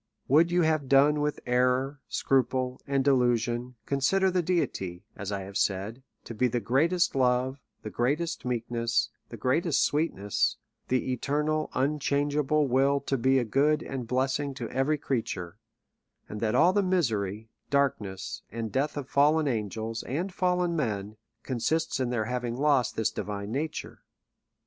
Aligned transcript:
Would 0.27 0.49
you 0.49 0.63
have 0.63 0.89
done 0.89 1.19
with 1.21 1.39
error, 1.45 2.01
scruple, 2.07 2.81
and 2.87 3.03
delusion, 3.03 3.75
con 3.85 4.01
sider 4.01 4.31
the 4.31 4.41
Deity 4.41 5.03
(as 5.15 5.31
I 5.31 5.41
have 5.41 5.57
said) 5.57 6.01
to 6.23 6.33
be 6.33 6.47
the 6.47 6.59
greatest 6.59 7.13
love, 7.13 7.59
the 7.83 7.91
greatest 7.91 8.43
meekness, 8.43 9.09
the 9.29 9.37
greatest 9.37 9.85
sweetness; 9.85 10.57
the 10.87 11.13
eternal 11.13 11.69
unchangeable 11.75 12.67
will 12.67 12.99
to 13.01 13.15
be 13.15 13.37
a 13.37 13.45
good 13.45 13.83
and 13.83 14.07
blessing 14.07 14.55
to 14.55 14.67
every 14.71 14.97
creature; 14.97 15.59
and 16.27 16.39
that 16.39 16.55
all 16.55 16.73
the 16.73 16.81
misery, 16.81 17.51
darkness, 17.69 18.41
and 18.51 18.71
death 18.71 18.97
of 18.97 19.07
fallen 19.07 19.47
angels, 19.47 20.01
and 20.07 20.33
fallen 20.33 20.75
men, 20.75 21.15
consists 21.43 21.99
ia 21.99 22.07
their 22.07 22.25
having 22.25 22.55
lost 22.55 22.95
this 22.95 23.11
divine 23.11 23.51
nature. 23.51 24.01